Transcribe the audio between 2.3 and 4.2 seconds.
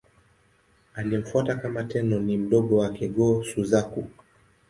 mdogo wake, Go-Suzaku.